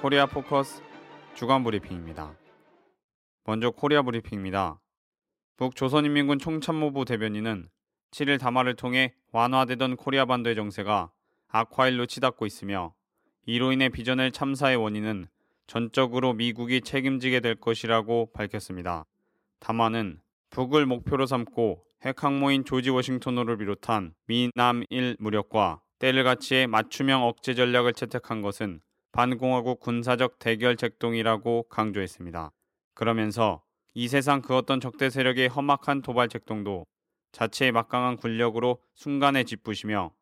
코리아 0.00 0.24
포커스 0.24 0.82
주간 1.34 1.62
브리핑입니다. 1.62 2.34
먼저 3.44 3.70
코리아 3.70 4.00
브리핑입니다. 4.00 4.80
북조선인민군 5.58 6.38
총참모부 6.38 7.04
대변인은 7.04 7.68
7일 8.10 8.40
담화를 8.40 8.76
통해 8.76 9.14
완화되던 9.30 9.96
코리아 9.96 10.24
반도의 10.24 10.56
정세가 10.56 11.10
악화일로 11.48 12.06
치닫고 12.06 12.46
있으며 12.46 12.94
이로 13.44 13.72
인해 13.72 13.90
빚어질 13.90 14.32
참사의 14.32 14.76
원인은 14.76 15.26
전적으로 15.66 16.32
미국이 16.32 16.80
책임지게 16.80 17.40
될 17.40 17.56
것이라고 17.56 18.32
밝혔습니다. 18.32 19.04
담화는 19.58 20.22
북을 20.48 20.86
목표로 20.86 21.26
삼고 21.26 21.84
핵항모인 22.06 22.64
조지 22.64 22.88
워싱턴호를 22.88 23.58
비롯한 23.58 24.14
미남일 24.24 25.18
무력과 25.18 25.82
때를 25.98 26.24
같이해 26.24 26.66
맞춤형 26.66 27.22
억제 27.22 27.52
전략을 27.52 27.92
채택한 27.92 28.40
것은 28.40 28.80
반공화국 29.12 29.80
군사적 29.80 30.38
대결 30.38 30.76
책동이라고 30.76 31.64
강조했습니다. 31.68 32.52
그러면서 32.94 33.62
이 33.94 34.06
세상 34.08 34.40
그 34.40 34.56
어떤 34.56 34.80
적대 34.80 35.10
세력의 35.10 35.48
험악한 35.48 36.02
도발 36.02 36.28
책동도 36.28 36.86
자체의 37.32 37.72
막강한 37.72 38.16
군력으로 38.16 38.80
순간에 38.94 39.44
짓부시며 39.44 40.12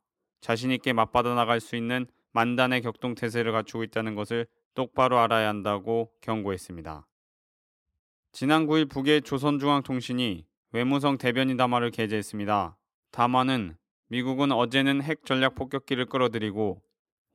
자신 0.40 0.70
있게 0.70 0.92
맞받아 0.92 1.34
나갈 1.34 1.60
수 1.60 1.76
있는 1.76 2.06
만단의 2.32 2.82
격동 2.82 3.14
태세를 3.14 3.52
갖추고 3.52 3.82
있다는 3.84 4.14
것을 4.14 4.46
똑바로 4.74 5.18
알아야 5.18 5.48
한다고 5.48 6.12
경고했습니다. 6.20 7.06
지난 8.32 8.66
9일 8.66 8.88
북의 8.88 9.22
조선중앙통신이 9.22 10.46
외무성 10.72 11.18
대변인 11.18 11.56
담화를 11.56 11.90
게재했습니다. 11.90 12.76
담화는 13.10 13.76
미국은 14.08 14.52
어제는 14.52 15.02
핵 15.02 15.24
전략 15.24 15.54
폭격기를 15.54 16.06
끌어들이고 16.06 16.82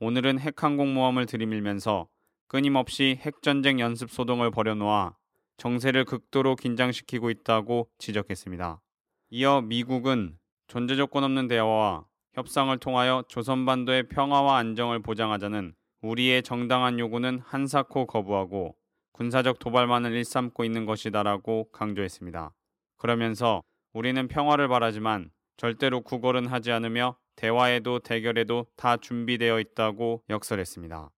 오늘은 0.06 0.38
핵항공모함을 0.40 1.28
들이밀면서 1.28 2.10
끊임없이 2.50 3.18
핵전쟁 3.22 3.80
연습 3.80 4.12
소동을 4.12 4.52
벌여놓아 4.52 5.16
정세를 5.56 6.04
극도로 6.04 6.58
긴장시키고 6.58 7.30
있다고 7.30 7.88
지적했습니다. 8.00 8.82
이어 9.30 9.62
미국은 9.62 10.38
존재 10.68 10.98
조건 10.98 11.24
없는 11.24 11.48
대화와 11.48 12.04
협상을 12.34 12.78
통하여 12.80 13.24
조선반도의 13.30 14.10
평화와 14.10 14.58
안정을 14.58 15.00
보장하자는 15.02 15.74
우리의 16.02 16.44
정당한 16.44 17.00
요구는 17.00 17.40
한사코 17.40 18.06
거부하고 18.06 18.76
군사적 19.14 19.60
도발만을 19.60 20.12
일삼고 20.12 20.66
있는 20.66 20.86
것이다라고 20.86 21.70
강조했습니다. 21.72 22.54
그러면서 22.98 23.64
우리는 23.94 24.28
평화를 24.28 24.68
바라지만 24.68 25.32
절대로 25.56 26.02
구걸은 26.02 26.48
하지 26.48 26.74
않으며 26.74 27.16
대화에도 27.36 28.00
대결에도 28.00 28.68
다 28.76 28.98
준비되어 28.98 29.60
있다고 29.60 30.24
역설했습니다. 30.30 31.10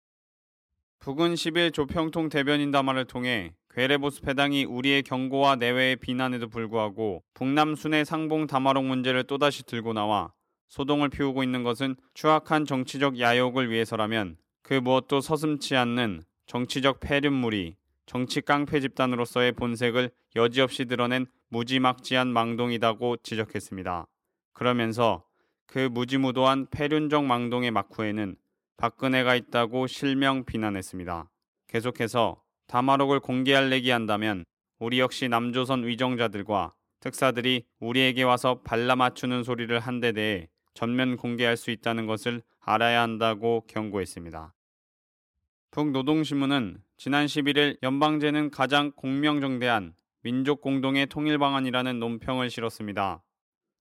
북은 1.00 1.34
10일 1.34 1.72
조평통 1.74 2.30
대변인 2.30 2.70
담화를 2.70 3.04
통해 3.04 3.52
괴뢰보스 3.70 4.22
패당이 4.22 4.64
우리의 4.64 5.02
경고와 5.02 5.56
내외의 5.56 5.96
비난에도 5.96 6.48
불구하고 6.48 7.22
북남 7.34 7.74
순회 7.74 8.04
상봉 8.04 8.46
담화록 8.46 8.84
문제를 8.84 9.24
또다시 9.24 9.64
들고 9.64 9.92
나와 9.92 10.32
소동을 10.68 11.08
피우고 11.08 11.42
있는 11.42 11.62
것은 11.62 11.96
추악한 12.14 12.64
정치적 12.64 13.18
야욕을 13.18 13.70
위해서라면 13.70 14.36
그 14.62 14.74
무엇도 14.74 15.20
서슴치 15.20 15.76
않는 15.76 16.22
정치적 16.46 17.00
폐륜물이 17.00 17.76
정치 18.06 18.41
깡패 18.41 18.80
집단으로서의 18.80 19.53
본색을 19.53 20.10
여지없이 20.36 20.86
드러낸 20.86 21.26
무지막지한 21.48 22.28
망동이다고 22.28 23.19
지적했습니다. 23.19 24.06
그러면서 24.53 25.24
그 25.66 25.88
무지무도한 25.91 26.66
폐륜적 26.70 27.25
망동의 27.25 27.70
막후에는 27.70 28.36
박근혜가 28.76 29.34
있다고 29.34 29.86
실명 29.86 30.44
비난했습니다. 30.44 31.30
계속해서 31.69 32.42
담화록을 32.66 33.20
공개할 33.20 33.72
얘기한다면 33.72 34.44
우리 34.78 35.00
역시 35.00 35.28
남조선 35.28 35.86
위정자들과 35.86 36.74
특사들이 37.00 37.64
우리에게 37.80 38.22
와서 38.22 38.60
발라 38.62 38.97
맞추는 38.97 39.42
소리를 39.44 39.78
한 39.78 40.00
데 40.00 40.12
대해 40.12 40.48
전면 40.74 41.16
공개할 41.16 41.56
수 41.56 41.70
있다는 41.70 42.06
것을 42.06 42.42
알아야 42.60 43.03
한다고 43.03 43.64
경고했습니다. 43.69 44.54
북노동신문은 45.70 46.82
지난 46.97 47.26
11일 47.26 47.78
연방제는 47.82 48.50
가장 48.50 48.92
공명정대한 48.92 49.94
민족 50.22 50.60
공동의 50.60 51.06
통일 51.06 51.38
방안이라는 51.38 51.98
논평을 51.98 52.48
실었습니다. 52.48 53.22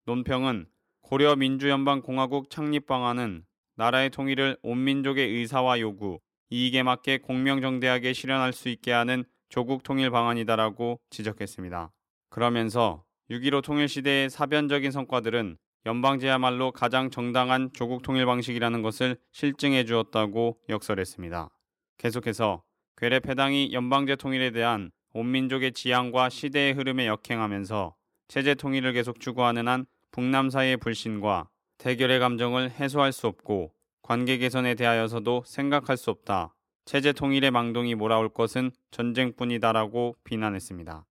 논평은 0.05 0.67
고려 1.03 1.35
민주연방공화국 1.35 2.49
창립 2.49 2.87
방안은 2.87 3.43
나라의 3.75 4.09
통일을 4.09 4.57
온 4.63 4.83
민족의 4.85 5.29
의사와 5.29 5.81
요구, 5.81 6.19
이익에 6.49 6.81
맞게 6.81 7.19
공명정대하게 7.19 8.13
실현할 8.13 8.53
수 8.53 8.69
있게 8.69 8.93
하는 8.93 9.25
조국 9.49 9.83
통일 9.83 10.09
방안이다라고 10.11 11.01
지적했습니다. 11.09 11.91
그러면서 12.29 13.03
6.15 13.29 13.63
통일 13.63 13.89
시대의 13.89 14.29
사변적인 14.29 14.91
성과들은 14.91 15.57
연방제야말로 15.85 16.71
가장 16.71 17.11
정당한 17.11 17.69
조국 17.73 18.01
통일 18.01 18.25
방식이라는 18.25 18.81
것을 18.81 19.17
실증해 19.33 19.83
주었다고 19.83 20.57
역설했습니다. 20.69 21.49
계속해서 21.97 22.63
괴뢰 22.95 23.19
패당이 23.19 23.73
연방제 23.73 24.15
통일에 24.15 24.51
대한 24.51 24.89
온 25.11 25.29
민족의 25.31 25.73
지향과 25.73 26.29
시대의 26.29 26.73
흐름에 26.73 27.07
역행하면서 27.07 27.93
체제 28.29 28.55
통일을 28.55 28.93
계속 28.93 29.19
추구하는 29.19 29.67
한 29.67 29.85
북남 30.13 30.51
사이의 30.51 30.77
불신과 30.77 31.49
대결의 31.79 32.19
감정을 32.19 32.69
해소할 32.69 33.11
수 33.11 33.25
없고 33.25 33.73
관계 34.03 34.37
개선에 34.37 34.75
대하여서도 34.75 35.41
생각할 35.43 35.97
수 35.97 36.11
없다. 36.11 36.53
체제 36.85 37.13
통일의 37.13 37.49
망동이 37.49 37.95
몰아올 37.95 38.29
것은 38.29 38.69
전쟁뿐이다라고 38.91 40.15
비난했습니다. 40.23 41.07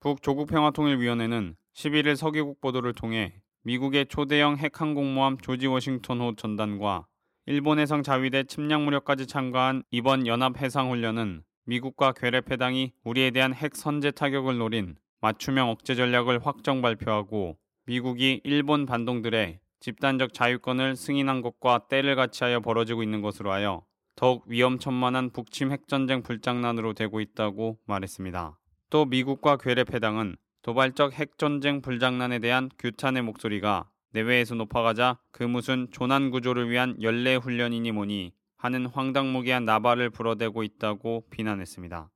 북조국평화통일위원회는 0.00 1.56
11일 1.74 2.16
서기국 2.16 2.62
보도를 2.62 2.94
통해 2.94 3.34
미국의 3.64 4.06
초대형 4.06 4.56
핵항공모함 4.56 5.36
조지 5.36 5.66
워싱턴호 5.66 6.36
전단과 6.36 7.06
일본 7.44 7.78
해상 7.78 8.02
자위대 8.02 8.44
침략 8.44 8.80
무력까지 8.80 9.26
참가한 9.26 9.82
이번 9.90 10.26
연합 10.26 10.56
해상 10.56 10.90
훈련은 10.90 11.42
미국과 11.66 12.12
괴뢰 12.12 12.40
패당이 12.40 12.94
우리에 13.04 13.30
대한 13.30 13.52
핵 13.52 13.76
선제 13.76 14.12
타격을 14.12 14.56
노린 14.56 14.96
맞춤형 15.20 15.68
억제 15.68 15.94
전략을 15.94 16.46
확정 16.46 16.80
발표하고 16.80 17.58
미국이 17.90 18.40
일본 18.44 18.86
반동들의 18.86 19.58
집단적 19.80 20.32
자유권을 20.32 20.94
승인한 20.94 21.40
것과 21.40 21.88
때를 21.88 22.14
같이하여 22.14 22.60
벌어지고 22.60 23.02
있는 23.02 23.20
것으로 23.20 23.50
하여 23.50 23.84
더욱 24.14 24.44
위험천만한 24.46 25.30
북침 25.30 25.72
핵전쟁 25.72 26.22
불장난으로 26.22 26.92
되고 26.92 27.20
있다고 27.20 27.80
말했습니다. 27.86 28.56
또 28.90 29.06
미국과 29.06 29.56
괴뢰 29.56 29.82
패당은 29.82 30.36
도발적 30.62 31.14
핵전쟁 31.14 31.82
불장난에 31.82 32.38
대한 32.38 32.70
규탄의 32.78 33.22
목소리가 33.22 33.90
내외에서 34.12 34.54
높아가자 34.54 35.18
그 35.32 35.42
무슨 35.42 35.88
조난 35.90 36.30
구조를 36.30 36.70
위한 36.70 36.94
연례 37.02 37.34
훈련이니 37.34 37.90
뭐니 37.90 38.32
하는 38.56 38.86
황당무계한 38.86 39.64
나발을 39.64 40.10
불어대고 40.10 40.62
있다고 40.62 41.24
비난했습니다. 41.30 42.08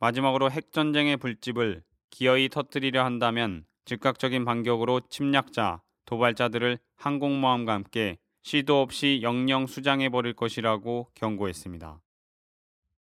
마지막으로 0.00 0.50
핵전쟁의 0.50 1.18
불집을 1.18 1.84
기어이 2.10 2.48
터뜨리려 2.48 3.04
한다면 3.04 3.64
즉각적인 3.84 4.44
반격으로 4.44 5.00
침략자, 5.08 5.82
도발자들을 6.06 6.78
항공모함과 6.96 7.72
함께 7.72 8.18
시도 8.42 8.80
없이 8.80 9.20
영영 9.22 9.66
수장해 9.66 10.10
버릴 10.10 10.34
것이라고 10.34 11.08
경고했습니다. 11.14 12.00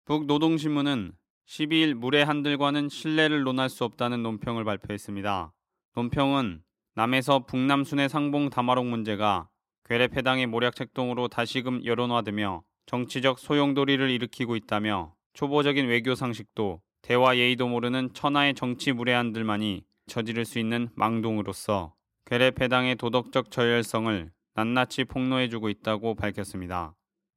북노동신문은 0.05 1.13
12일 1.47 1.93
물의 1.93 2.25
한들과는 2.25 2.89
신뢰를 2.89 3.43
논할 3.43 3.69
수 3.69 3.83
없다는 3.83 4.23
논평을 4.23 4.63
발표했습니다. 4.63 5.53
논평은 5.95 6.63
남에서 6.95 7.45
북남 7.45 7.83
순회 7.83 8.07
상봉 8.07 8.49
담화록 8.49 8.85
문제가 8.85 9.49
괴뢰 9.85 10.07
패당의 10.07 10.47
모략 10.47 10.75
책동으로 10.75 11.27
다시금 11.27 11.85
여론화되며 11.85 12.63
정치적 12.85 13.39
소용돌이를 13.39 14.09
일으키고 14.09 14.55
있다며 14.55 15.13
초보적인 15.33 15.87
외교 15.87 16.15
상식도 16.15 16.81
대화 17.01 17.37
예의도 17.37 17.67
모르는 17.67 18.13
천하의 18.13 18.53
정치 18.53 18.91
무례한들만이 18.91 19.83
저지를 20.11 20.43
수 20.43 20.59
있는 20.59 20.89
망동으로서 20.95 21.93
괴뢰 22.25 22.51
패당의 22.51 22.97
도덕적 22.97 23.49
저열성을 23.49 24.29
낱낱이 24.55 25.05
폭로해주고 25.05 25.69
있다고 25.69 26.15
밝혔습니다. 26.15 26.93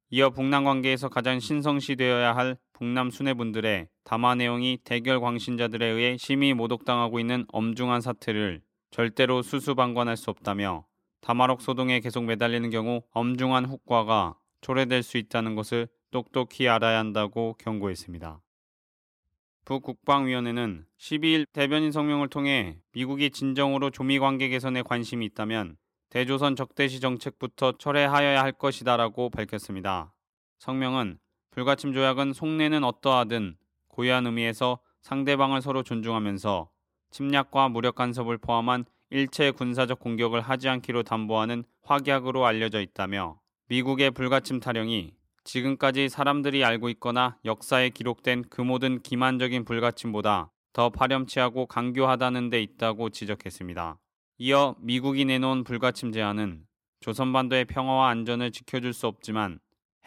이어 0.09 0.29
북남 0.29 0.65
관계에서 0.65 1.07
가장 1.07 1.39
신성시되어야 1.39 2.35
할 2.35 2.57
북남 2.73 3.11
수뇌분들의 3.11 3.87
담화 4.03 4.35
내용이 4.35 4.79
대결 4.83 5.21
광신자들에 5.21 5.85
의해 5.85 6.17
심히 6.17 6.53
모독당하고 6.53 7.21
있는 7.21 7.45
엄중한 7.47 8.01
사태를 8.01 8.61
절대로 8.91 9.41
수수방관할 9.41 10.17
수 10.17 10.29
없다며 10.29 10.85
담화록 11.21 11.61
소동에 11.61 12.01
계속 12.01 12.25
매달리는 12.25 12.69
경우 12.71 13.03
엄중한 13.11 13.65
후과가 13.65 14.37
초래될 14.59 15.01
수 15.01 15.17
있다는 15.17 15.55
것을 15.55 15.87
똑똑히 16.11 16.67
알아야 16.67 16.99
한다고 16.99 17.55
경고했습니다. 17.57 18.41
북국방위원회는 19.65 20.85
12일 20.99 21.47
대변인 21.51 21.91
성명을 21.91 22.27
통해 22.29 22.77
미국이 22.93 23.31
진정으로 23.31 23.89
조미 23.89 24.19
관계 24.19 24.47
개선에 24.47 24.83
관심이 24.83 25.25
있다면 25.25 25.77
대조선 26.11 26.55
적대시 26.55 26.99
정책부터 26.99 27.73
철회하여야 27.79 28.43
할 28.43 28.51
것이다라고 28.51 29.31
밝혔습니다. 29.31 30.13
성명은 30.59 31.17
불가침 31.49 31.93
조약은 31.93 32.33
속내는 32.33 32.83
어떠하든 32.83 33.57
고유한 33.87 34.27
의미에서 34.27 34.79
상대방을 35.01 35.63
서로 35.63 35.81
존중하면서 35.81 36.69
침략과 37.09 37.69
무력 37.69 37.95
간섭을 37.95 38.37
포함한 38.37 38.85
일체 39.09 39.49
군사적 39.49 39.99
공격을 39.99 40.41
하지 40.41 40.69
않기로 40.69 41.01
담보하는 41.03 41.63
확약으로 41.81 42.45
알려져 42.45 42.81
있다며 42.81 43.39
미국의 43.69 44.11
불가침 44.11 44.59
타령이 44.59 45.13
지금까지 45.45 46.09
사람들이 46.09 46.65
알고 46.65 46.89
있거나 46.89 47.37
역사에 47.45 47.89
기록된 47.89 48.45
그 48.49 48.61
모든 48.61 49.01
기만적인 49.01 49.63
불가침보다 49.63 50.51
더 50.73 50.89
파렴치하고 50.89 51.67
강교하다는 51.67 52.49
데 52.49 52.61
있다고 52.61 53.11
지적했습니다. 53.11 53.97
이어 54.39 54.75
미국이 54.79 55.23
내놓은 55.23 55.63
불가침 55.63 56.11
제안은 56.11 56.65
조선반도의 56.99 57.65
평화와 57.65 58.09
안전을 58.09 58.51
지켜줄 58.51 58.91
수 58.93 59.07
없지만 59.07 59.59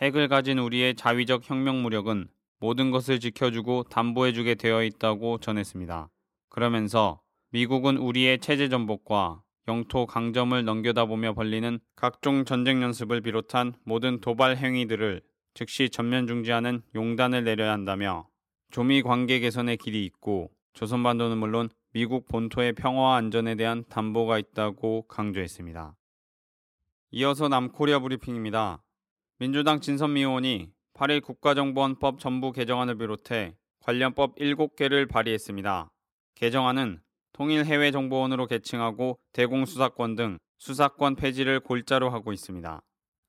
핵을 0.02 0.28
가진 0.28 0.58
우리의 0.58 0.96
자위적 0.96 1.48
혁명 1.48 1.82
무력은 1.82 2.28
모든 2.60 2.90
것을 2.90 3.20
지켜주고 3.20 3.84
담보해주게 3.84 4.56
되어 4.56 4.82
있다고 4.82 5.38
전했습니다. 5.38 6.10
그러면서 6.48 7.20
미국은 7.50 7.96
우리의 7.96 8.40
체제 8.40 8.68
전복과 8.68 9.42
영토 9.68 10.06
강점을 10.06 10.64
넘겨다 10.64 11.04
보며 11.04 11.34
벌리는 11.34 11.78
각종 11.94 12.46
전쟁 12.46 12.82
연습을 12.82 13.20
비롯한 13.20 13.74
모든 13.84 14.18
도발 14.18 14.56
행위들을 14.56 15.20
즉시 15.52 15.90
전면 15.90 16.26
중지하는 16.26 16.80
용단을 16.94 17.44
내려야 17.44 17.72
한다며 17.72 18.26
조미 18.70 19.02
관계 19.02 19.40
개선의 19.40 19.76
길이 19.76 20.06
있고 20.06 20.50
조선반도는 20.72 21.36
물론 21.36 21.68
미국 21.92 22.26
본토의 22.28 22.72
평화와 22.72 23.16
안전에 23.16 23.56
대한 23.56 23.84
담보가 23.90 24.38
있다고 24.38 25.06
강조했습니다. 25.06 25.94
이어서 27.10 27.48
남코리아 27.48 27.98
브리핑입니다. 27.98 28.82
민주당 29.38 29.80
진선미 29.80 30.20
의원이 30.20 30.70
8일 30.94 31.22
국가정보원법 31.22 32.20
전부 32.20 32.52
개정안을 32.52 32.96
비롯해 32.96 33.54
관련 33.80 34.14
법 34.14 34.36
7개를 34.36 35.08
발의했습니다. 35.08 35.90
개정안은 36.36 37.00
통일 37.32 37.64
해외 37.64 37.90
정보원으로 37.90 38.46
개칭하고 38.46 39.18
대공수사권 39.32 40.16
등 40.16 40.38
수사권 40.58 41.16
폐지를 41.16 41.60
골자로 41.60 42.10
하고 42.10 42.32
있습니다. 42.32 42.80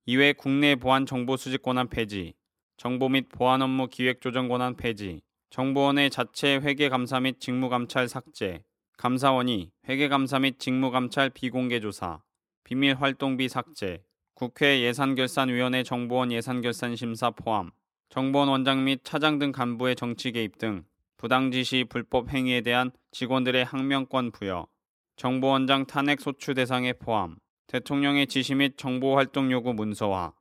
이외 0.06 0.34
국내 0.34 0.76
보안 0.76 1.06
정보 1.06 1.38
수집 1.38 1.62
권한 1.62 1.88
폐지, 1.88 2.34
정보 2.78 3.10
및 3.10 3.30
보안 3.30 3.62
업무 3.62 3.88
기획 3.88 4.22
조정 4.22 4.48
권한 4.48 4.76
폐지, 4.76 5.22
정보원의 5.52 6.10
자체 6.10 6.56
회계 6.58 6.90
감사 6.90 7.20
및 7.20 7.40
직무 7.40 7.70
감찰 7.70 8.08
삭제, 8.08 8.64
감사원이 8.98 9.72
회계 9.88 10.08
감사 10.08 10.40
및 10.40 10.60
직무 10.60 10.90
감찰 10.90 11.30
비공개 11.30 11.80
조사, 11.80 12.22
비밀 12.64 12.96
활동비 12.96 13.48
삭제, 13.50 14.04
국회 14.34 14.82
예산결산위원회 14.82 15.84
정보원 15.84 16.32
예산결산 16.32 16.96
심사 16.96 17.30
포함, 17.30 17.72
정보원 18.10 18.50
원장 18.50 18.86
및 18.86 19.02
차장 19.04 19.38
등 19.38 19.52
간부의 19.52 19.96
정치 19.96 20.32
개입 20.32 20.58
등 20.58 20.86
부당 21.20 21.52
지시 21.52 21.84
불법 21.84 22.30
행위에 22.30 22.62
대한 22.62 22.92
직원들의 23.12 23.66
항명권 23.66 24.32
부여, 24.32 24.68
정보원장 25.18 25.86
탄핵 25.86 26.22
소추 26.22 26.54
대상에 26.54 26.94
포함, 26.94 27.36
대통령의 27.68 28.26
지시 28.26 28.56
및 28.56 28.78
정보활동 28.78 29.52
요구 29.52 29.74
문서화, 29.74 30.32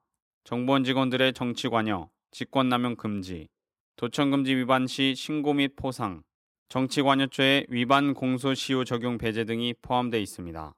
정보원 0.44 0.84
직원들의 0.84 1.32
정치 1.32 1.68
관여, 1.68 2.10
직권남용 2.30 2.94
금지, 2.94 3.48
도청금지 3.96 4.54
위반 4.54 4.86
시 4.86 5.16
신고 5.16 5.52
및 5.52 5.74
포상, 5.74 6.22
정치관여죄의 6.68 7.66
위반 7.70 8.14
공소시효 8.14 8.84
적용 8.84 9.18
배제 9.18 9.44
등이 9.44 9.74
포함되어 9.82 10.20
있습니다. 10.20 10.76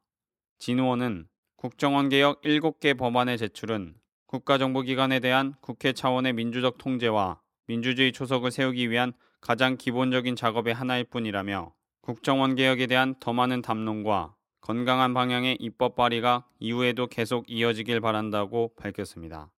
진 0.61 0.79
의원은 0.79 1.29
국정원 1.56 2.08
개혁 2.08 2.41
7개 2.41 2.96
법안의 2.96 3.37
제출은 3.37 3.96
국가정보기관에 4.29 5.20
대한 5.20 5.53
국회 5.61 5.93
차원의 5.93 6.32
민주적 6.32 6.79
통제와 6.79 7.43
민주주의 7.67 8.12
초석을 8.12 8.50
세우기 8.50 8.91
위한 8.91 9.12
가장 9.41 9.77
기본적인 9.77 10.37
작업의 10.37 10.75
하나일 10.75 11.05
뿐이라며 11.05 11.73
국정원 12.01 12.55
개혁에 12.55 12.87
대한 12.87 13.15
더 13.21 13.33
많은 13.33 13.63
담론과 13.63 14.35
건강한 14.61 15.15
방향의 15.15 15.57
입법 15.61 15.97
발의가 15.97 16.45
이후에도 16.59 17.07
계속 17.07 17.49
이어지길 17.49 18.01
바란다고 18.01 18.73
밝혔습니다. 18.77 19.51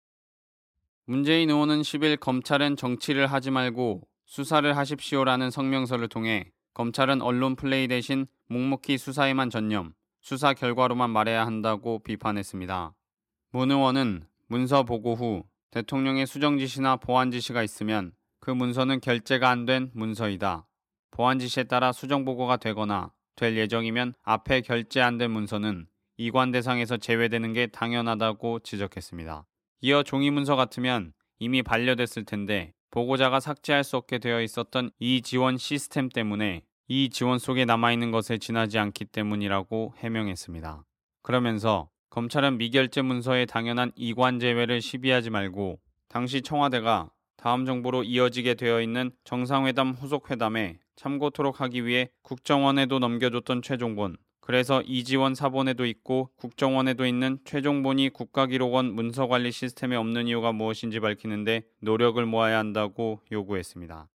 문재인 1.05 1.51
의원은 1.51 1.83
10일 1.83 2.21
검찰은 2.21 2.77
정치를 2.77 3.27
하지 3.27 3.51
말고 3.51 4.03
수사를 4.25 4.77
하십시오라는 4.77 5.51
성명서를 5.51 6.09
통해 6.09 6.53
검찰은 6.75 7.21
언론 7.21 7.57
플레이 7.57 7.89
대신 7.89 8.27
묵묵히 8.49 8.97
수사에만 8.97 9.51
전념, 9.51 9.93
수사 10.21 10.55
결과로만 10.55 11.11
말해야 11.11 11.45
한다고 11.45 11.99
비판했습니다. 11.99 12.95
문 13.51 13.71
의원은 13.71 14.25
문서 14.47 14.85
보고 14.85 15.15
후 15.15 15.45
대통령의 15.71 16.27
수정 16.27 16.59
지시나 16.59 16.97
보완 16.97 17.31
지시가 17.31 17.63
있으면 17.63 18.13
그 18.43 18.51
문서는 18.51 18.99
결재가 19.01 19.49
안 19.49 19.67
된 19.67 19.93
문서이다. 19.95 20.67
보완 21.13 21.39
지시에 21.39 21.63
따라 21.63 21.93
수정 21.93 22.25
보고가 22.25 22.57
되거나 22.57 23.13
될 23.37 23.57
예정이면 23.57 24.15
앞에 24.25 24.63
결재 24.63 25.01
안된 25.01 25.31
문서는 25.31 25.87
이관 26.17 26.51
대상에서 26.51 26.97
제외되는 26.97 27.53
게 27.53 27.69
당연하다고 27.69 28.59
지적했습니다. 28.65 29.47
이어 29.83 30.03
종이 30.03 30.33
문서 30.33 30.57
같으면 30.57 31.13
이미 31.39 31.63
반려됐을 31.63 32.25
텐데 32.25 32.75
보고자가 32.91 33.39
삭제할 33.39 33.85
수 33.85 33.97
없게 33.97 34.19
되어 34.19 34.43
있었던 34.43 34.91
이 34.99 35.23
지원 35.23 35.57
시스템 35.57 36.09
때문에 36.09 36.65
이 36.89 37.11
지원 37.11 37.39
속에 37.39 37.65
남아있는 37.65 38.11
것에 38.11 38.39
지나지 38.39 38.77
않기 38.77 39.05
때문이라고 39.05 39.95
해명했습니다. 39.99 40.85
그러면서 41.23 41.91
검찰은 42.11 42.59
미결제 42.59 43.03
문서의 43.03 43.47
당연한 43.47 43.93
이관 43.95 44.41
제외를 44.41 44.83
시비하지 44.83 45.31
말고 45.31 45.79
당시 46.09 46.43
청와대가 46.43 47.11
다음 47.43 47.67
정부로 47.67 48.05
이어지게 48.05 48.55
되어 48.55 48.81
있는 48.81 49.11
정상회담 49.25 49.95
후속 49.99 50.31
회담에 50.31 50.79
참고토록 50.95 51.61
하기 51.61 51.85
위해 51.85 52.09
국정원에도 52.23 53.01
넘겨줬던 53.01 53.63
최종본 53.63 54.17
그래서 54.41 54.81
이지원 54.83 55.35
사본에도 55.35 55.85
있고 55.87 56.31
국정원에도 56.37 57.05
있는 57.05 57.41
최종본이 57.45 58.11
국가기록원 58.11 58.95
문서관리 58.95 59.51
시스템에 59.51 59.97
없는 59.97 60.29
이유가 60.29 60.53
무엇인지 60.53 61.01
밝히는데 61.01 61.65
노력을 61.81 62.25
모아야 62.25 62.61
한다고 62.61 63.21
요구했습니다. 63.33 64.09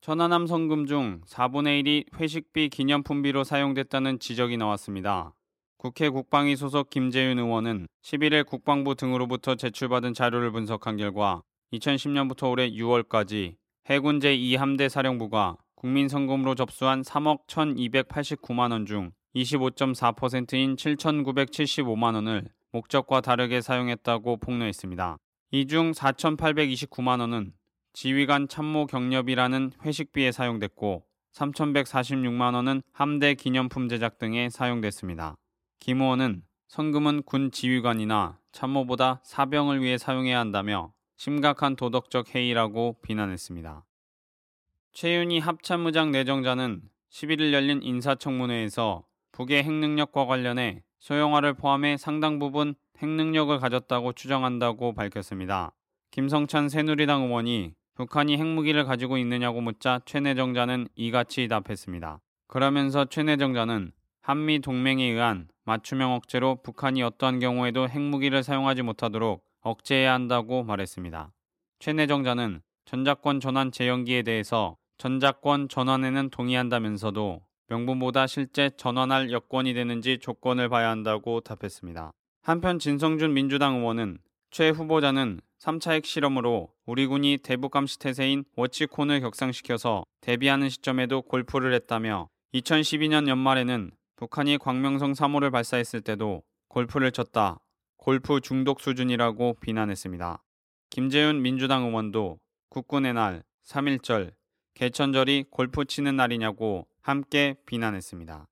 천안함 0.00 0.46
성금 0.46 0.86
중 0.86 1.22
4분의 1.26 1.82
1이 1.82 2.20
회식비 2.20 2.68
기념품비로 2.68 3.42
사용됐다는 3.42 4.20
지적이 4.20 4.58
나왔습니다. 4.58 5.34
국회 5.76 6.08
국방위 6.08 6.54
소속 6.54 6.88
김재윤 6.88 7.40
의원은 7.40 7.88
11일 8.04 8.46
국방부 8.46 8.94
등으로부터 8.94 9.56
제출받은 9.56 10.14
자료를 10.14 10.52
분석한 10.52 10.96
결과 10.96 11.42
2010년부터 11.72 12.50
올해 12.50 12.70
6월까지 12.70 13.56
해군 13.86 14.18
제2함대 14.20 14.88
사령부가 14.88 15.56
국민 15.74 16.08
성금으로 16.08 16.54
접수한 16.54 17.02
3억 17.02 17.46
1,289만 17.46 18.70
원 18.72 18.86
중 18.86 19.10
25.4%인 19.34 20.76
7,975만 20.76 22.14
원을 22.14 22.44
목적과 22.70 23.20
다르게 23.20 23.60
사용했다고 23.60 24.36
폭로했습니다. 24.38 25.16
이 25.52 25.66
중 25.66 25.92
4,829만 25.92 27.20
원은 27.20 27.52
지휘관 27.92 28.48
참모 28.48 28.86
경력이라는 28.86 29.72
회식비에 29.84 30.32
사용됐고 30.32 31.04
3,146만 31.34 32.54
원은 32.54 32.82
함대 32.92 33.34
기념품 33.34 33.88
제작 33.88 34.18
등에 34.18 34.48
사용됐습니다. 34.50 35.34
김 35.80 36.00
의원은 36.00 36.42
성금은 36.68 37.22
군 37.24 37.50
지휘관이나 37.50 38.38
참모보다 38.52 39.20
사병을 39.24 39.82
위해 39.82 39.98
사용해야 39.98 40.38
한다며 40.38 40.92
심각한 41.24 41.76
도덕적 41.76 42.34
해이라고 42.34 42.96
비난했습니다. 43.00 43.84
최윤희 44.92 45.38
합참의장 45.38 46.10
내정자는 46.10 46.82
11일 47.12 47.52
열린 47.52 47.80
인사청문회에서 47.80 49.04
북의 49.30 49.62
핵능력과 49.62 50.26
관련해 50.26 50.82
소형화를 50.98 51.54
포함해 51.54 51.96
상당 51.96 52.40
부분 52.40 52.74
핵능력을 52.98 53.56
가졌다고 53.56 54.14
추정한다고 54.14 54.94
밝혔습니다. 54.94 55.70
김성찬 56.10 56.68
새누리당 56.68 57.22
의원이 57.22 57.74
북한이 57.94 58.36
핵무기를 58.36 58.84
가지고 58.84 59.16
있느냐고 59.18 59.60
묻자 59.60 60.00
최 60.04 60.18
내정자는 60.18 60.88
이같이 60.96 61.46
답했습니다. 61.46 62.18
그러면서 62.48 63.04
최 63.04 63.22
내정자는 63.22 63.92
한미 64.22 64.58
동맹에 64.58 65.04
의한 65.04 65.46
맞춤형 65.66 66.14
억제로 66.14 66.56
북한이 66.64 67.00
어떠한 67.04 67.38
경우에도 67.38 67.88
핵무기를 67.88 68.42
사용하지 68.42 68.82
못하도록 68.82 69.51
억제해야 69.62 70.12
한다고 70.12 70.62
말했습니다. 70.62 71.32
최 71.78 71.92
내정자는 71.92 72.60
전자권 72.84 73.40
전환 73.40 73.72
재연기에 73.72 74.22
대해서 74.22 74.76
전자권 74.98 75.68
전환에는 75.68 76.30
동의한다면서도 76.30 77.40
명분보다 77.68 78.26
실제 78.26 78.70
전환할 78.76 79.30
여건이 79.30 79.72
되는지 79.74 80.18
조건을 80.18 80.68
봐야 80.68 80.90
한다고 80.90 81.40
답했습니다. 81.40 82.12
한편 82.42 82.78
진성준 82.78 83.32
민주당 83.32 83.76
의원은 83.76 84.18
최 84.50 84.68
후보자는 84.68 85.40
3차 85.60 85.92
핵실험으로 85.92 86.70
우리 86.84 87.06
군이 87.06 87.38
대북 87.38 87.70
감시 87.70 87.98
태세인 87.98 88.44
워치콘을 88.56 89.20
격상시켜서 89.20 90.04
대비하는 90.20 90.68
시점에도 90.68 91.22
골프를 91.22 91.72
했다며 91.72 92.28
2012년 92.52 93.28
연말에는 93.28 93.92
북한이 94.16 94.58
광명성 94.58 95.12
3호를 95.12 95.50
발사했을 95.50 96.02
때도 96.02 96.42
골프를 96.68 97.12
쳤다. 97.12 97.58
골프 98.04 98.40
중독 98.40 98.80
수준이라고 98.80 99.58
비난했습니다. 99.60 100.42
김재윤 100.90 101.40
민주당 101.40 101.84
의원도 101.84 102.40
국군의 102.68 103.14
날, 103.14 103.44
3.1절, 103.64 104.32
개천절이 104.74 105.44
골프 105.52 105.84
치는 105.84 106.16
날이냐고 106.16 106.88
함께 107.00 107.54
비난했습니다. 107.64 108.48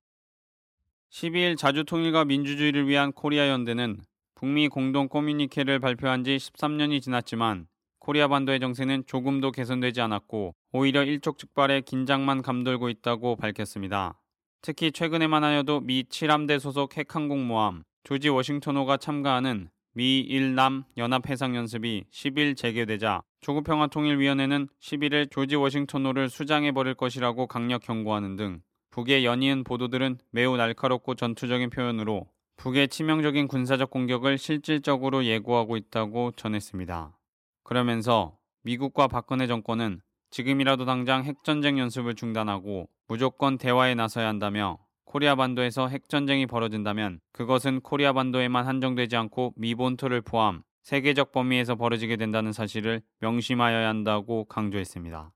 12일 1.09 1.57
자주통일과 1.57 2.23
민주주의를 2.23 2.87
위한 2.87 3.11
코리아 3.11 3.49
연대는 3.49 3.99
북미 4.35 4.69
공동 4.69 5.09
커뮤니케를 5.09 5.79
발표한 5.79 6.23
지 6.23 6.37
13년이 6.37 7.01
지났지만 7.01 7.67
코리아 7.99 8.29
반도의 8.29 8.61
정세는 8.61 9.03
조금도 9.05 9.51
개선되지 9.51 9.99
않았고 9.99 10.55
오히려 10.71 11.03
일촉즉발의 11.03 11.81
긴장만 11.81 12.41
감돌고 12.41 12.87
있다고 12.87 13.35
밝혔습니다. 13.35 14.17
특히 14.61 14.93
최근에만 14.93 15.43
하여도 15.43 15.81
미 15.81 16.03
7함대 16.03 16.57
소속 16.57 16.95
핵항공모함 16.95 17.83
조지 18.03 18.29
워싱턴호가 18.29 18.97
참가하는 18.97 19.69
미 19.93 20.25
1남 20.27 20.85
연합해상연습이 20.97 22.05
10일 22.11 22.55
재개되자 22.57 23.21
조국평화통일위원회는 23.41 24.69
11일 24.79 25.29
조지 25.29 25.55
워싱턴호를 25.55 26.29
수장해버릴 26.29 26.95
것이라고 26.95 27.47
강력 27.47 27.81
경고하는 27.81 28.35
등 28.35 28.61
북의 28.91 29.25
연이은 29.25 29.63
보도들은 29.63 30.17
매우 30.31 30.57
날카롭고 30.57 31.15
전투적인 31.15 31.69
표현으로 31.69 32.27
북의 32.57 32.89
치명적인 32.89 33.47
군사적 33.47 33.89
공격을 33.89 34.37
실질적으로 34.37 35.25
예고하고 35.25 35.77
있다고 35.77 36.31
전했습니다. 36.35 37.17
그러면서 37.63 38.37
미국과 38.63 39.07
박근혜 39.07 39.47
정권은 39.47 40.01
지금이라도 40.29 40.85
당장 40.85 41.23
핵전쟁 41.23 41.79
연습을 41.79 42.15
중단하고 42.15 42.87
무조건 43.07 43.57
대화에 43.57 43.95
나서야 43.95 44.27
한다며 44.27 44.77
코리아 45.05 45.35
반도에서 45.35 45.87
핵전쟁이 45.87 46.45
벌어진다면 46.45 47.19
그것은 47.31 47.81
코리아 47.81 48.13
반도에만 48.13 48.65
한정되지 48.65 49.15
않고 49.15 49.53
미 49.57 49.75
본토를 49.75 50.21
포함 50.21 50.63
세계적 50.83 51.31
범위에서 51.31 51.75
벌어지게 51.75 52.17
된다는 52.17 52.53
사실을 52.53 53.01
명심하여야 53.19 53.87
한다고 53.87 54.45
강조했습니다. 54.45 55.31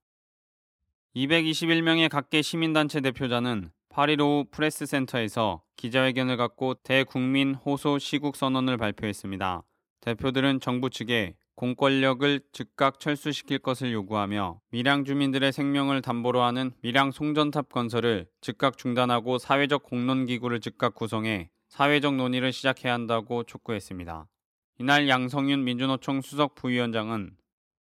221명의 1.15 2.09
각계 2.09 2.41
시민단체 2.41 3.01
대표자는 3.01 3.71
8일 3.89 4.19
오후 4.19 4.45
프레스센터에서 4.51 5.61
기자회견을 5.77 6.35
갖고 6.35 6.73
대국민 6.73 7.55
호소 7.55 7.99
시국 7.99 8.35
선언을 8.35 8.77
발표했습니다. 8.77 9.63
대표들은 10.01 10.59
정부 10.59 10.89
측에 10.89 11.35
공권력을 11.55 12.41
즉각 12.51 12.99
철수시킬 12.99 13.59
것을 13.59 13.93
요구하며 13.93 14.59
밀양 14.71 15.05
주민들의 15.05 15.53
생명을 15.53 16.01
담보로 16.01 16.41
하는 16.41 16.71
밀양 16.81 17.11
송전탑 17.11 17.69
건설을 17.69 18.27
즉각 18.41 18.77
중단하고 18.77 19.37
사회적 19.37 19.83
공론 19.83 20.25
기구를 20.25 20.59
즉각 20.59 20.95
구성해 20.95 21.49
사회적 21.69 22.15
논의를 22.15 22.51
시작해야 22.51 22.93
한다고 22.93 23.43
촉구했습니다. 23.43 24.27
이날 24.79 25.07
양성윤 25.07 25.63
민주노총 25.63 26.21
수석 26.21 26.55
부위원장은 26.55 27.31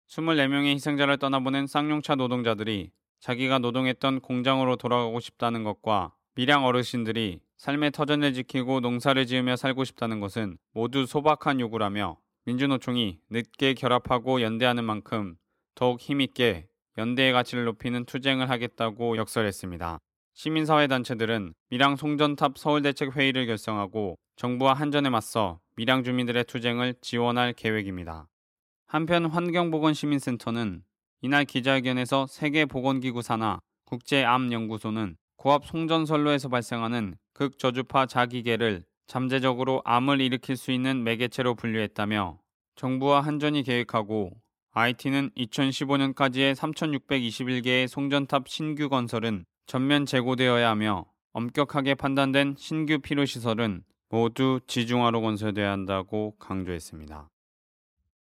24명의 0.09 0.75
희생자를 0.75 1.16
떠나보낸 1.16 1.66
쌍용차 1.66 2.14
노동자들이 2.14 2.93
자기가 3.19 3.59
노동했던 3.59 4.21
공장으로 4.21 4.76
돌아가고 4.76 5.19
싶다는 5.19 5.64
것과 5.64 6.14
밀양 6.37 6.64
어르신들이 6.64 7.40
삶의 7.57 7.90
터전을 7.90 8.35
지키고 8.35 8.81
농사를 8.81 9.26
지으며 9.26 9.57
살고 9.57 9.85
싶다는 9.85 10.21
것은 10.21 10.59
모두 10.73 11.07
소박한 11.07 11.59
요구라며 11.59 12.19
민주노총이 12.47 13.21
늦게 13.31 13.75
결합하고 13.75 14.43
연대하는 14.43 14.85
만큼 14.85 15.37
더욱 15.75 16.01
힘있게 16.01 16.69
연대의 16.99 17.33
가치를 17.33 17.65
높이는 17.65 18.05
투쟁을 18.05 18.51
하겠다고 18.51 19.17
역설했습니다. 19.17 19.99
시민사회단체들은 20.35 21.55
밀양 21.71 21.97
송전탑 21.97 22.59
서울대책회의를 22.59 23.47
결성하고 23.47 24.17
정부와 24.37 24.75
한전에 24.75 25.09
맞서 25.09 25.61
밀양 25.77 26.05
주민들의 26.05 26.45
투쟁을 26.45 26.95
지원할 27.01 27.53
계획입니다. 27.53 28.29
한편 28.87 29.27
환경보건시민센터는 29.27 30.83
이날 31.23 31.45
기자회견에서 31.45 32.27
세계보건기구 32.27 33.23
산하 33.23 33.59
국제암연구소는 33.87 35.17
고압 35.37 35.67
송전선로에서 35.67 36.49
발생하는 36.49 37.17
극저주파 37.33 38.07
자기계를 38.07 38.85
잠재적으로 39.07 39.83
암을 39.85 40.21
일으킬 40.21 40.57
수 40.57 40.73
있는 40.73 41.05
매개체로 41.05 41.55
분류했다며 41.55 42.39
정부와 42.77 43.21
한전이 43.21 43.63
계획하고 43.63 44.33
IT는 44.73 45.31
2015년까지의 45.37 46.55
3,621개의 46.55 47.87
송전탑 47.87 48.49
신규 48.49 48.89
건설은 48.89 49.45
전면 49.67 50.05
재고되어야 50.05 50.69
하며 50.69 51.07
엄격하게 51.33 51.95
판단된 51.95 52.57
신규 52.59 52.99
필요시설은 52.99 53.85
모두 54.09 54.61
지중화로 54.67 55.21
건설돼야 55.21 55.71
한다고 55.71 56.37
강조했습니다. 56.39 57.29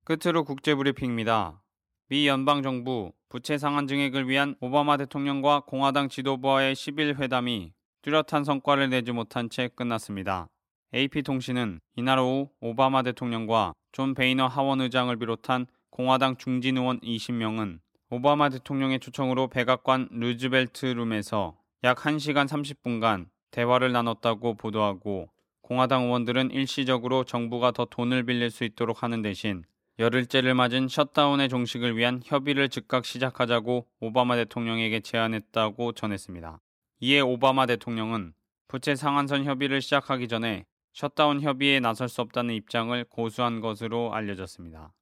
끝으로 0.03 0.43
국제브리핑입니다. 0.43 1.61
미 2.09 2.27
연방정부 2.27 3.13
부채 3.29 3.57
상한 3.57 3.87
증액을 3.87 4.27
위한 4.27 4.55
오바마 4.59 4.97
대통령과 4.97 5.61
공화당 5.61 6.09
지도부와의 6.09 6.75
10일 6.75 7.17
회담이 7.17 7.71
뚜렷한 8.01 8.43
성과를 8.43 8.89
내지 8.89 9.11
못한 9.11 9.49
채 9.49 9.69
끝났습니다. 9.69 10.49
AP통신은 10.93 11.79
이날 11.95 12.19
오후 12.19 12.49
오바마 12.59 13.03
대통령과 13.03 13.73
존 13.93 14.13
베이너 14.13 14.47
하원 14.47 14.81
의장을 14.81 15.15
비롯한 15.15 15.65
공화당 15.89 16.35
중진 16.35 16.77
의원 16.77 16.99
20명은 16.99 17.79
오바마 18.09 18.49
대통령의 18.49 18.99
초청으로 18.99 19.47
백악관 19.47 20.09
루즈벨트 20.11 20.87
룸에서 20.87 21.57
약 21.85 21.97
1시간 21.97 22.45
30분간 22.45 23.27
대화를 23.51 23.93
나눴다고 23.93 24.55
보도하고 24.55 25.29
공화당 25.61 26.03
의원들은 26.03 26.51
일시적으로 26.51 27.23
정부가 27.23 27.71
더 27.71 27.85
돈을 27.85 28.23
빌릴 28.25 28.51
수 28.51 28.65
있도록 28.65 29.01
하는 29.01 29.21
대신 29.21 29.63
열흘째를 29.97 30.55
맞은 30.55 30.89
셧다운의 30.89 31.47
종식을 31.47 31.95
위한 31.95 32.21
협의를 32.25 32.67
즉각 32.67 33.05
시작하자고 33.05 33.87
오바마 34.01 34.35
대통령에게 34.35 34.99
제안했다고 34.99 35.93
전했습니다. 35.93 36.59
이에 36.99 37.21
오바마 37.21 37.65
대통령은 37.67 38.33
부채 38.67 38.95
상한선 38.95 39.45
협의를 39.45 39.81
시작하기 39.81 40.27
전에 40.27 40.65
셧다운 40.93 41.41
협의에 41.41 41.79
나설 41.79 42.09
수 42.09 42.21
없다는 42.21 42.53
입장을 42.55 43.03
고수한 43.05 43.61
것으로 43.61 44.13
알려졌습니다. 44.13 44.93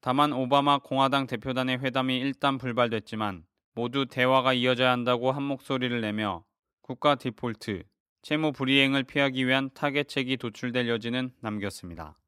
다만 0.00 0.32
오바마 0.32 0.78
공화당 0.78 1.26
대표단의 1.26 1.78
회담이 1.78 2.18
일단 2.18 2.58
불발됐지만 2.58 3.44
모두 3.74 4.06
대화가 4.06 4.52
이어져야 4.52 4.90
한다고 4.90 5.32
한 5.32 5.42
목소리를 5.42 6.00
내며 6.00 6.44
국가 6.82 7.14
디폴트, 7.14 7.84
채무 8.20 8.52
불이행을 8.52 9.04
피하기 9.04 9.46
위한 9.46 9.70
타협책이 9.72 10.36
도출될 10.36 10.88
여지는 10.88 11.32
남겼습니다. 11.40 12.18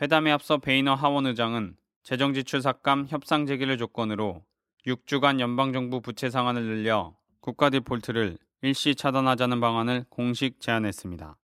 회담에 0.00 0.30
앞서 0.30 0.58
베이너 0.58 0.94
하원 0.94 1.26
의장은 1.26 1.76
재정지출 2.02 2.60
삭감 2.60 3.06
협상 3.08 3.46
재개를 3.46 3.78
조건으로 3.78 4.44
6주간 4.86 5.40
연방정부 5.40 6.00
부채 6.00 6.28
상한을 6.28 6.62
늘려 6.62 7.16
국가 7.40 7.70
디폴트를 7.70 8.36
일시 8.62 8.94
차단하자는 8.94 9.60
방안을 9.60 10.04
공식 10.08 10.60
제안했습니다. 10.60 11.36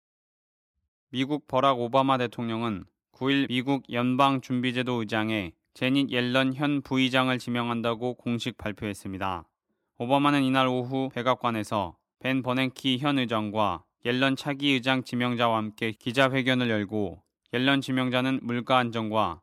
미국 1.11 1.47
버락 1.47 1.81
오바마 1.81 2.19
대통령은 2.19 2.85
9일 3.13 3.49
미국 3.49 3.91
연방준비제도 3.91 4.93
의장에 5.01 5.53
제닛 5.73 6.11
옐런 6.11 6.53
현 6.53 6.83
부의장을 6.83 7.37
지명한다고 7.39 8.13
공식 8.13 8.59
발표했습니다. 8.59 9.49
오바마는 9.97 10.43
이날 10.43 10.67
오후 10.67 11.09
백악관에서 11.15 11.97
벤 12.19 12.43
버냉키 12.43 12.99
현 12.99 13.19
의장과 13.19 13.85
옐런 14.05 14.37
차기 14.37 14.73
의장 14.73 15.03
지명자와 15.03 15.57
함께 15.57 15.93
기자회견을 15.93 16.69
열고 16.69 17.23
옐런 17.55 17.81
지명자는 17.81 18.41
물가 18.43 18.77
안정과 18.77 19.41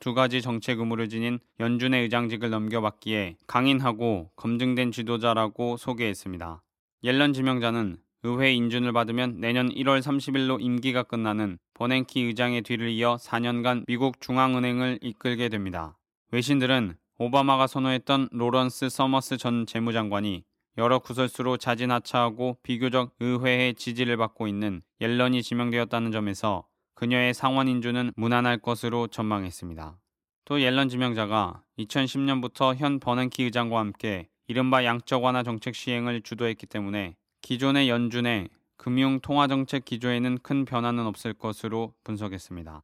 두 0.00 0.14
가지 0.14 0.42
정책 0.42 0.80
의무를 0.80 1.08
지닌 1.08 1.38
연준의 1.60 2.02
의장직을 2.02 2.50
넘겨받기에 2.50 3.36
강인하고 3.46 4.32
검증된 4.34 4.90
지도자라고 4.90 5.76
소개했습니다. 5.76 6.60
옐런 7.04 7.34
지명자는 7.34 7.98
의회 8.22 8.52
인준을 8.52 8.92
받으면 8.92 9.40
내년 9.40 9.70
1월 9.70 10.02
30일로 10.02 10.60
임기가 10.60 11.04
끝나는 11.04 11.58
버냉키 11.74 12.20
의장의 12.22 12.62
뒤를 12.62 12.90
이어 12.90 13.16
4년간 13.16 13.84
미국 13.86 14.20
중앙은행을 14.20 14.98
이끌게 15.00 15.48
됩니다. 15.48 15.96
외신들은 16.30 16.96
오바마가 17.18 17.66
선호했던 17.66 18.28
로런스 18.32 18.90
서머스 18.90 19.36
전 19.38 19.66
재무장관이 19.66 20.44
여러 20.78 20.98
구설수로 20.98 21.56
자진하차하고 21.56 22.58
비교적 22.62 23.14
의회의 23.20 23.74
지지를 23.74 24.16
받고 24.16 24.46
있는 24.46 24.82
옐런이 25.00 25.42
지명되었다는 25.42 26.12
점에서 26.12 26.66
그녀의 26.94 27.34
상원 27.34 27.68
인준은 27.68 28.12
무난할 28.16 28.58
것으로 28.58 29.06
전망했습니다. 29.06 29.98
또 30.44 30.60
옐런 30.60 30.88
지명자가 30.88 31.62
2010년부터 31.78 32.74
현 32.76 33.00
버냉키 33.00 33.44
의장과 33.44 33.78
함께 33.78 34.28
이른바 34.46 34.84
양적 34.84 35.22
완화 35.22 35.42
정책 35.42 35.74
시행을 35.74 36.22
주도했기 36.22 36.66
때문에 36.66 37.16
기존의 37.42 37.88
연준의 37.88 38.48
금융 38.76 39.20
통화 39.20 39.46
정책 39.46 39.84
기조에는 39.84 40.38
큰 40.42 40.64
변화는 40.64 41.06
없을 41.06 41.34
것으로 41.34 41.92
분석했습니다. 42.04 42.82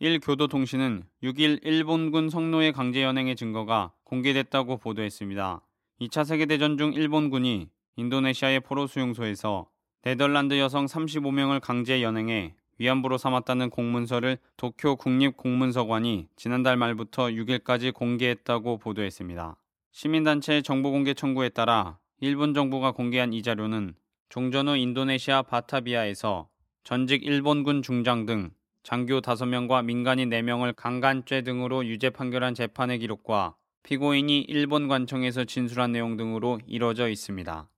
일 0.00 0.20
교도통신은 0.20 1.04
6일 1.22 1.60
일본군 1.64 2.28
성노예 2.28 2.72
강제 2.72 3.02
연행의 3.02 3.36
증거가 3.36 3.92
공개됐다고 4.04 4.78
보도했습니다. 4.78 5.62
2차 6.00 6.24
세계대전 6.24 6.76
중 6.76 6.92
일본군이 6.92 7.70
인도네시아의 7.96 8.60
포로 8.60 8.86
수용소에서 8.86 9.68
네덜란드 10.02 10.58
여성 10.58 10.86
35명을 10.86 11.60
강제 11.60 12.02
연행해 12.02 12.54
위안부로 12.78 13.16
삼았다는 13.16 13.70
공문서를 13.70 14.38
도쿄 14.56 14.96
국립공문서관이 14.96 16.28
지난달 16.36 16.76
말부터 16.76 17.28
6일까지 17.28 17.94
공개했다고 17.94 18.78
보도했습니다. 18.78 19.56
시민단체 19.92 20.60
정보공개 20.60 21.14
청구에 21.14 21.50
따라 21.50 21.98
일본 22.20 22.54
정부가 22.54 22.92
공개한 22.92 23.32
이 23.32 23.42
자료는 23.42 23.94
종전 24.28 24.68
후 24.68 24.76
인도네시아 24.76 25.42
바타비아에서 25.42 26.48
전직 26.84 27.24
일본군 27.24 27.82
중장 27.82 28.26
등 28.26 28.50
장교 28.82 29.20
5명과 29.20 29.84
민간인 29.84 30.30
4명을 30.30 30.74
강간죄 30.76 31.42
등으로 31.42 31.86
유죄 31.86 32.10
판결한 32.10 32.54
재판의 32.54 32.98
기록과 32.98 33.56
피고인이 33.82 34.42
일본 34.42 34.88
관청에서 34.88 35.44
진술한 35.44 35.92
내용 35.92 36.16
등으로 36.16 36.60
이뤄져 36.66 37.08
있습니다. 37.08 37.68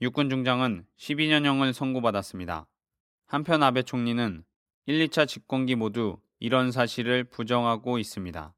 육군 0.00 0.30
중장은 0.30 0.86
12년형을 0.98 1.72
선고받았습니다. 1.72 2.66
한편 3.26 3.62
아베 3.62 3.82
총리는 3.82 4.44
1, 4.86 5.08
2차 5.08 5.28
집권기 5.28 5.74
모두 5.74 6.18
이런 6.38 6.70
사실을 6.70 7.24
부정하고 7.24 7.98
있습니다. 7.98 8.54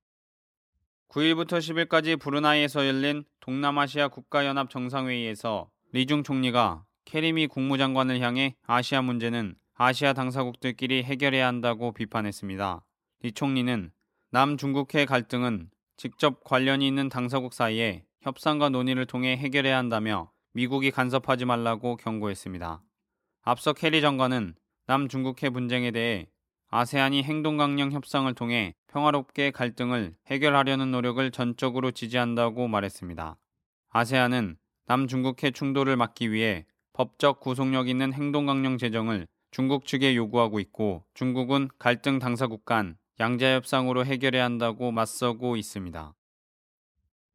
9일부터 1.11 1.59
10일까지 1.59 2.21
브루나이에서 2.21 2.87
열린 2.87 3.25
동남아시아 3.41 4.09
국가연합 4.09 4.71
정상회의에서 4.71 5.69
리중 5.91 6.23
총리가 6.23 6.85
케리미 7.05 7.49
국무장관을 7.49 8.21
향해 8.21 8.55
아시아 8.65 9.03
문제는 9.03 9.57
아시아 9.75 10.13
당사국들끼리 10.13 11.03
해결해야 11.03 11.49
한다고 11.49 11.93
비판했습니다. 11.93 12.85
리 13.23 13.33
총리는 13.33 13.91
남중국해 14.31 15.05
갈등은 15.07 15.71
직접 15.97 16.45
관련이 16.45 16.87
있는 16.87 17.09
당사국 17.09 17.55
사이에 17.55 18.05
협상과 18.21 18.69
논의를 18.69 19.07
통해 19.07 19.37
해결해야 19.37 19.77
한다며 19.77 20.31
미국이 20.53 20.93
간섭하지 20.93 21.45
말라고 21.45 21.97
경고했습니다. 21.97 22.83
앞서 23.43 23.73
케리 23.73 24.01
장관은 24.01 24.55
남중국해 24.87 25.51
분쟁에 25.51 25.91
대해 25.91 26.29
아세안이 26.73 27.25
행동 27.25 27.57
강령 27.57 27.91
협상을 27.91 28.33
통해 28.35 28.75
평화롭게 28.87 29.51
갈등을 29.51 30.15
해결하려는 30.29 30.93
노력을 30.93 31.29
전적으로 31.33 31.91
지지한다고 31.91 32.69
말했습니다. 32.69 33.37
아세안은 33.91 34.57
남중국해 34.87 35.51
충돌을 35.51 35.97
막기 35.97 36.31
위해 36.31 36.67
법적 36.93 37.41
구속력 37.41 37.89
있는 37.89 38.13
행동 38.13 38.47
강령 38.47 38.79
제정을 38.79 39.27
중국 39.51 39.85
측에 39.85 40.15
요구하고 40.15 40.61
있고 40.61 41.05
중국은 41.15 41.69
갈등 41.79 42.21
당사국 42.21 42.65
간 42.65 42.97
양자 43.19 43.55
협상으로 43.55 44.05
해결해야 44.07 44.45
한다고 44.45 44.93
맞서고 44.93 45.57
있습니다. 45.57 46.15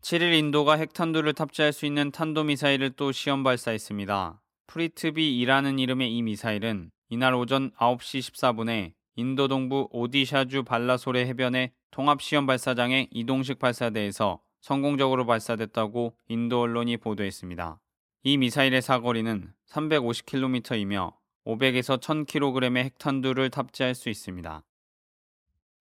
7일 0.01 0.33
인도가 0.33 0.77
핵탄두를 0.77 1.33
탑재할 1.33 1.73
수 1.73 1.85
있는 1.85 2.11
탄도미사일을 2.11 2.91
또 2.91 3.11
시험 3.11 3.43
발사했습니다. 3.43 4.41
프리트비2라는 4.67 5.79
이름의 5.79 6.15
이 6.15 6.21
미사일은 6.21 6.91
이날 7.09 7.33
오전 7.33 7.71
9시 7.71 8.31
14분에 8.31 8.93
인도 9.17 9.47
동부 9.47 9.87
오디샤주 9.91 10.63
발라소레 10.63 11.25
해변의 11.27 11.71
통합시험 11.91 12.45
발사장의 12.45 13.07
이동식 13.11 13.59
발사대에서 13.59 14.41
성공적으로 14.59 15.25
발사됐다고 15.25 16.17
인도 16.27 16.61
언론이 16.61 16.97
보도했습니다. 16.97 17.79
이 18.23 18.37
미사일의 18.37 18.81
사거리는 18.81 19.53
350km이며 19.69 21.13
500에서 21.45 22.01
1000kg의 22.01 22.77
핵탄두를 22.77 23.51
탑재할 23.51 23.95
수 23.95 24.09
있습니다. 24.09 24.63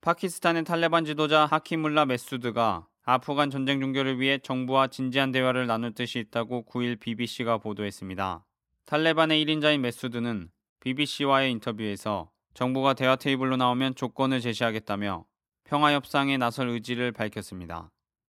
파키스탄의 0.02 0.64
탈레반 0.64 1.04
지도자 1.04 1.46
하키물라 1.46 2.04
메수드가 2.04 2.86
아프간 3.06 3.50
전쟁 3.50 3.80
종결을 3.80 4.20
위해 4.20 4.38
정부와 4.38 4.88
진지한 4.88 5.32
대화를 5.32 5.66
나눌 5.66 5.92
뜻이 5.92 6.18
있다고 6.20 6.66
9일 6.66 7.00
BBC가 7.00 7.58
보도했습니다. 7.58 8.44
탈레반의 8.84 9.44
1인자인 9.44 9.80
메수드는 9.80 10.50
BBC와의 10.80 11.50
인터뷰에서 11.52 12.30
정부가 12.54 12.94
대화 12.94 13.16
테이블로 13.16 13.56
나오면 13.56 13.96
조건을 13.96 14.40
제시하겠다며 14.40 15.24
평화협상에 15.64 16.36
나설 16.36 16.68
의지를 16.68 17.10
밝혔습니다. 17.10 17.90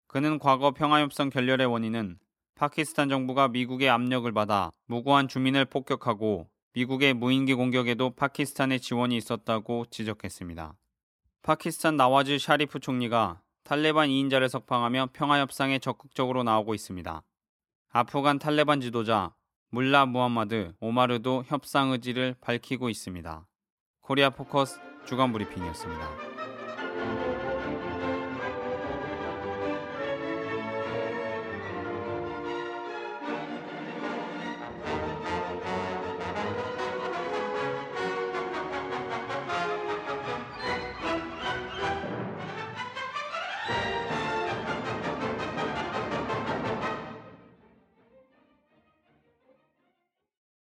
그는 0.09 0.39
과거 0.39 0.73
평화협상 0.73 1.31
결렬의 1.31 1.67
원인은 1.67 2.19
파키스탄 2.57 3.09
정부가 3.09 3.49
미국의 3.49 3.89
압력을 3.89 4.31
받아 4.33 4.71
무고한 4.87 5.29
주민을 5.29 5.67
폭격하고 5.67 6.49
미국의 6.73 7.15
무인기 7.15 7.55
공격에도 7.55 8.11
파키스탄의 8.11 8.81
지원이 8.81 9.17
있었다고 9.17 9.87
지적했습니다. 9.91 10.75
파키스탄 11.43 11.97
나와즈 11.97 12.39
샤리프 12.39 12.81
총리가 12.81 13.41
탈레반 13.63 14.09
2인자를 14.09 14.49
석방하며 14.49 15.11
평화협상에 15.13 15.79
적극적으로 15.79 16.43
나오고 16.43 16.75
있습니다. 16.75 17.23
아프간 17.91 18.39
탈레반 18.39 18.81
지도자 18.81 19.35
물라 19.71 20.07
무함마드 20.07 20.73
오마르도 20.81 21.45
협상 21.47 21.93
의지를 21.93 22.35
밝히고 22.41 22.89
있습니다. 22.89 23.48
코리아 24.09 24.31
포커스 24.31 24.81
주간 25.05 25.35
브리핑이었습니다. 25.35 26.28